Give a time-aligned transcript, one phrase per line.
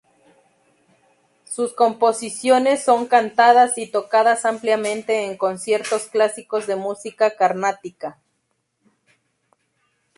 [1.43, 8.17] Sus composiciones son cantadas y tocadas ampliamente en conciertos clásicos de música carnática.